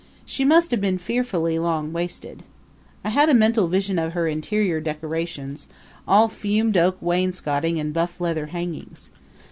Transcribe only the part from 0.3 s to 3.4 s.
must have been fearfully long waisted. I had a